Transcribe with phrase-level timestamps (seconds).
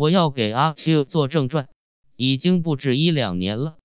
[0.00, 1.68] 我要给阿 Q 做正传，
[2.16, 3.76] 已经不止一两年了，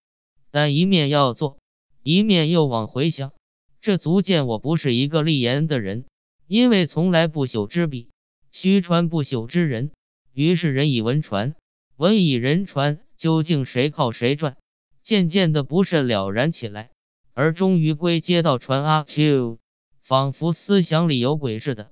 [0.50, 1.58] 但一面要做，
[2.04, 3.34] 一面又往回想，
[3.82, 6.06] 这足见我不是一个立言的人，
[6.48, 8.08] 因为从来不朽之笔，
[8.54, 9.92] 虚传不朽之人。
[10.34, 11.54] 于是人以文传，
[11.98, 14.56] 文以人传，究竟谁靠谁传？
[15.04, 16.92] 渐渐的不甚了然起来，
[17.34, 19.60] 而终于归结到传阿 Q，
[20.02, 21.90] 仿佛思想里有鬼似的。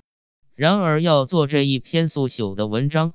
[0.56, 3.14] 然而要做这一篇速朽的文章，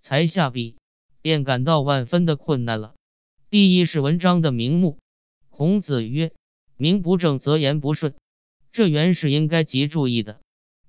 [0.00, 0.76] 才下笔，
[1.22, 2.94] 便感到万分的困难了。
[3.48, 4.98] 第一是文章的名目，
[5.48, 6.32] 孔子曰
[6.76, 8.14] ：“名不正则言不顺。”
[8.72, 10.40] 这原是应该极注意的。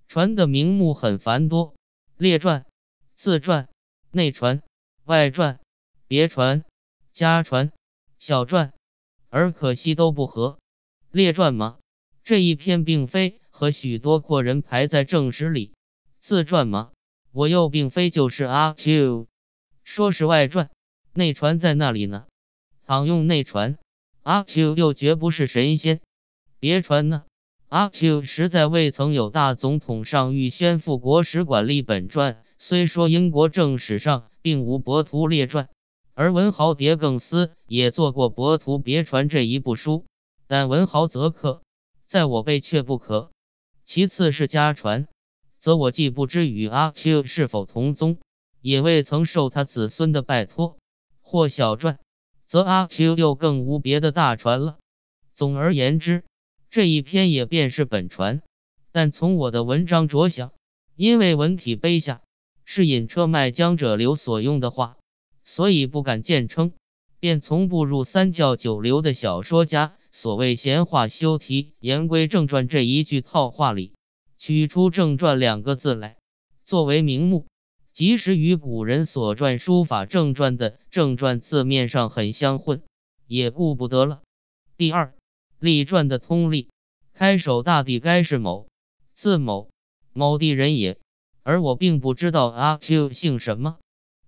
[0.07, 1.75] 传的名目很繁多，
[2.17, 2.65] 列传、
[3.15, 3.67] 自传。
[4.13, 4.61] 内传、
[5.05, 5.61] 外传、
[6.05, 6.65] 别传、
[7.13, 7.71] 家传、
[8.19, 8.73] 小传，
[9.29, 10.59] 而可惜都不合。
[11.11, 11.79] 列传吗？
[12.25, 15.71] 这一篇并非和许多阔人排在正史里。
[16.19, 16.91] 自传吗？
[17.33, 19.27] 我又并非就是阿 Q。
[19.83, 20.69] 说是外传，
[21.13, 22.25] 内传在那里呢？
[22.85, 23.77] 倘用内传，
[24.23, 26.01] 阿 Q 又绝不是神仙。
[26.59, 27.23] 别传呢？
[27.69, 32.43] 阿 Q 实在未曾有大总统上谕宣赴国史馆立本传。
[32.57, 35.69] 虽说英国正史上并无博图列传，
[36.13, 40.05] 而文豪狄更斯也做过博图别传这一部书，
[40.47, 41.63] 但文豪则克，
[42.07, 43.31] 在我辈却不可。
[43.85, 45.07] 其次是家传，
[45.61, 48.17] 则我既不知与阿 Q 是否同宗，
[48.61, 50.75] 也未曾受他子孙的拜托；
[51.21, 51.99] 或小传，
[52.47, 54.77] 则阿 Q 又更无别的大传了。
[55.35, 56.23] 总而言之，
[56.69, 58.41] 这一篇也便是本传，
[58.91, 60.51] 但从我的文章着想，
[60.95, 62.21] 因为文体卑下。
[62.63, 64.95] 是引车卖浆者流所用的话，
[65.43, 66.71] 所以不敢见称，
[67.19, 73.91] 便从步入三教九流的小说家所谓闲话休提，言归正传这一句套话里，
[74.41, 76.17] 取出正传两个字来
[76.65, 77.45] 作为名目，
[77.93, 82.81] 即使与古人所传书法正传的正传字面上很相混，
[83.27, 84.23] 也顾不得了。
[84.77, 85.13] 第二，
[85.59, 86.69] 立传的通例，
[87.13, 88.67] 开首大抵该是某，
[89.13, 89.69] 字某，
[90.11, 90.97] 某地人也。
[91.43, 93.77] 而我并不知道阿 Q 姓什么。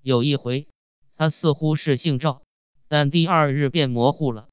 [0.03, 0.67] 有一回，
[1.15, 2.43] 他似乎是姓赵，
[2.87, 4.47] 但第二日便模糊了。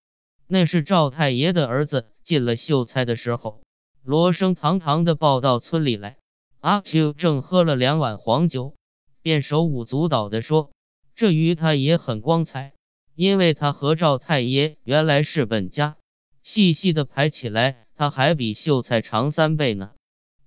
[0.47, 3.61] 那是赵太爷的儿子进了秀才的时候，
[4.03, 6.16] 罗生堂堂的报到村里来。
[6.61, 8.75] 阿 Q 正喝了两碗黄酒，
[9.22, 10.71] 便手舞足蹈的说
[11.16, 12.72] ：“这鱼他也很光彩，
[13.15, 15.97] 因为他和赵太爷原来是本家。
[16.43, 19.93] 细细的排起来，他还比秀才长三倍呢。”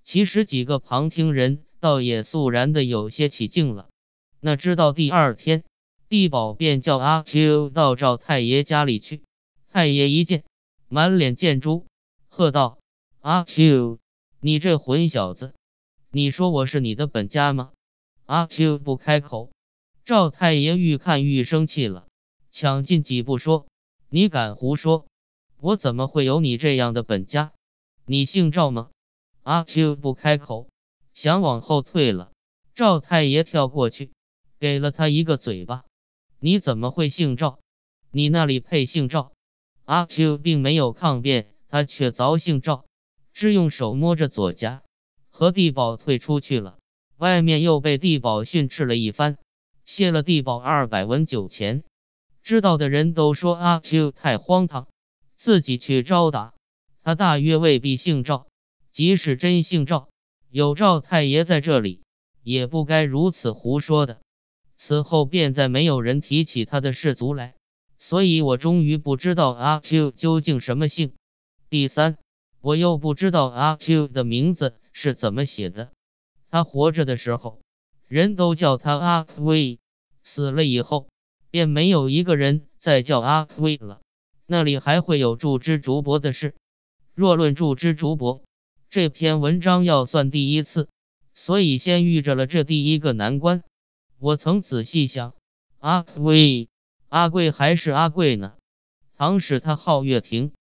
[0.03, 1.63] 其实几个旁听人。
[1.84, 3.90] 倒也肃然的有些起敬了。
[4.40, 5.66] 那知道第二天，
[6.08, 9.24] 地保便叫阿 Q 到赵太爷家里去。
[9.69, 10.46] 太爷一见，
[10.88, 11.86] 满脸见珠，
[12.30, 12.78] 喝道
[13.26, 14.00] ：“阿 Q，
[14.42, 15.54] 你这混小子，
[16.12, 17.72] 你说我是你的本家吗？”
[18.28, 19.50] 阿 Q 不开口。
[20.04, 22.06] 赵太爷愈看愈生气了，
[22.52, 23.66] 抢进几步说
[24.12, 25.06] ：“你敢胡说？
[25.62, 27.54] 我怎么会有你这样的本家？
[28.06, 28.90] 你姓赵吗？”
[29.44, 30.68] 阿 Q 不开口。
[31.14, 32.34] 想往后退了，
[32.76, 34.12] 赵太爷跳过去，
[34.60, 35.86] 给了他一个嘴巴。
[36.42, 37.60] 你怎么会姓赵？
[38.12, 39.32] 你那里配姓赵？
[39.86, 42.84] 阿 Q 并没有抗辩，他却凿姓赵，
[43.34, 44.82] 只用手摸着左颊，
[45.30, 46.78] 和地保退出去了。
[47.18, 49.38] 外面又被地保训斥了一番，
[49.86, 51.84] 谢了地保二百文酒钱。
[52.44, 54.88] 知道的人都说阿 Q 太荒唐，
[55.36, 56.54] 自己去招打
[57.04, 58.48] 他，大约未必姓赵。
[58.92, 60.10] 即使真姓赵。
[60.52, 62.02] 有赵太爷在这里，
[62.44, 64.20] 也不该如此胡说的。
[64.78, 67.56] 此后便再没有人提起他的氏族来，
[67.98, 71.14] 所以我终于不知道阿 Q 究竟什么姓。
[71.70, 72.18] 第三，
[72.63, 75.91] 我又不知道阿 Q 的名字是怎么写的。
[76.50, 77.59] 他活着的时候，
[78.07, 79.79] 人都叫他阿威；
[80.24, 81.09] 死了以后，
[81.51, 84.00] 便没有一个人再叫阿威了。
[84.46, 86.56] 那里还会有祝之竹帛的事？
[87.13, 88.41] 若论祝之竹帛。
[88.90, 90.88] 这篇文章要算第一次，
[91.34, 93.62] 所以先遇着了这第一个难关。
[94.19, 95.34] 我曾仔细想，
[95.80, 96.69] 阿贵，
[97.09, 98.54] 阿贵还是阿贵呢？
[99.18, 100.54] 倘使他号月亭，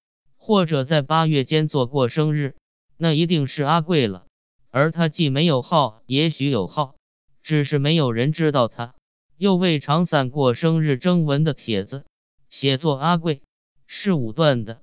[0.45, 2.57] 或者在八月间做过生日，
[2.97, 4.27] 那一定是阿贵了。
[4.73, 6.97] 而他既没有号，也许有号，
[7.45, 8.97] 只是没有人知道他，
[9.39, 12.05] 又未常散过生日征文的帖子，
[12.51, 13.41] 写作阿贵
[13.87, 14.81] 是武断的。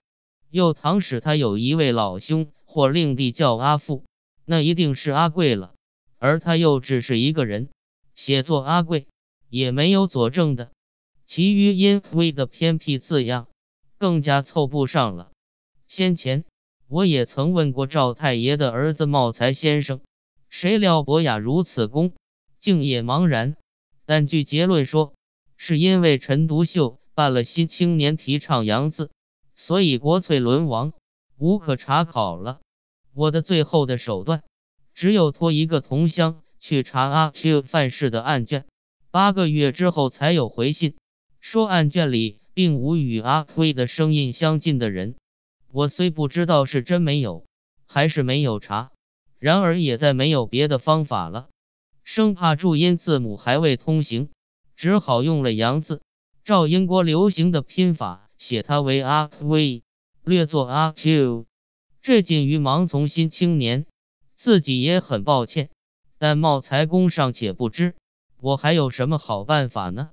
[0.50, 2.52] 又倘使他有一位老兄。
[2.72, 4.04] 或令弟叫阿富，
[4.46, 5.74] 那一定是阿贵了。
[6.20, 7.70] 而他又只是一个人，
[8.14, 9.08] 写作阿贵
[9.50, 10.70] 也没有佐证的。
[11.26, 13.48] 其余因为的偏僻字样，
[13.98, 15.29] 更加凑不上了。
[15.90, 16.46] 先前
[16.88, 20.02] 我也曾问过赵太爷的儿子茂才先生，
[20.48, 22.14] 谁料博雅如此恭，
[22.60, 23.56] 竟也茫然。
[24.06, 25.16] 但据结论说，
[25.58, 29.10] 是因为陈独秀办了新青年提倡洋字，
[29.56, 30.94] 所以国粹沦亡，
[31.40, 32.60] 无可查考了。
[33.16, 34.44] 我的最后的手段，
[34.94, 38.66] 只有托一个同乡去查阿 Q 犯事的案卷。
[39.10, 40.94] 八个月之后才有回信，
[41.40, 45.16] 说案卷里并无与阿 Q 的声音相近的人。
[45.72, 47.46] 我虽不知道是真没有，
[47.86, 48.92] 还是没有查，
[49.40, 51.50] 然而也再没有别的方法了，
[52.04, 54.30] 生怕注音字母还未通行，
[54.76, 56.02] 只好用了洋字，
[56.44, 59.82] 照英国流行的拼法写它为阿 q，
[60.24, 61.46] 略作阿 Q。
[62.02, 63.86] 这仅于盲从新青年，
[64.36, 65.70] 自己也很抱歉，
[66.18, 67.94] 但茂才公尚且不知。
[68.42, 70.10] 我还有什么好办法呢？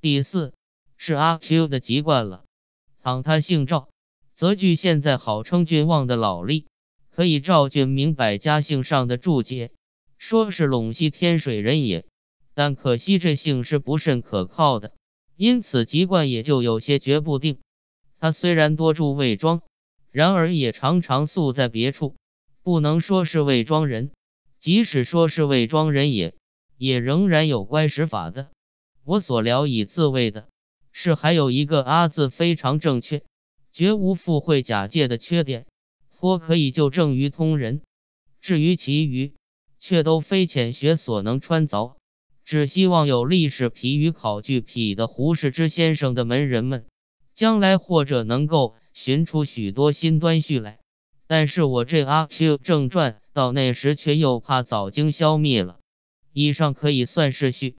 [0.00, 0.52] 第四
[0.96, 2.44] 是阿 Q 的籍贯了。
[3.02, 3.88] 倘他姓赵，
[4.42, 6.66] 则据现在好称郡望的老例，
[7.12, 9.70] 可以照郡明百家姓上的注解，
[10.18, 12.06] 说是陇西天水人也。
[12.52, 14.90] 但可惜这姓是不甚可靠的，
[15.36, 17.60] 因此籍贯也就有些决不定。
[18.18, 19.62] 他虽然多住魏庄，
[20.10, 22.16] 然而也常常宿在别处，
[22.64, 24.10] 不能说是魏庄人。
[24.58, 26.34] 即使说是魏庄人也。
[26.76, 28.48] 也仍然有乖使法的。
[29.04, 30.48] 我所聊以自卫的
[30.90, 33.22] 是，还有一个阿字非常正确，
[33.72, 35.66] 绝无附会假借的缺点，
[36.18, 37.80] 颇可以就正于通人。
[38.40, 39.34] 至于其余，
[39.80, 41.94] 却都非浅学所能穿凿。
[42.44, 46.86] 只希望有历史皮与考据癖的胡适之先生的门人们，
[47.34, 50.80] 将来或者能够寻出许多新端绪来。
[51.26, 55.78] 但是我这阿 Q 正传到那时却又怕早经消灭了。
[56.32, 57.76] 以上可以算是序。